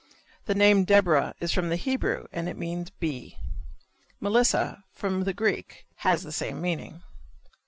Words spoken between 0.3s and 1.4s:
The name "Deborah"